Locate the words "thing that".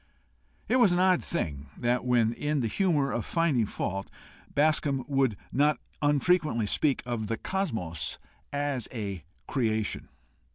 1.23-2.03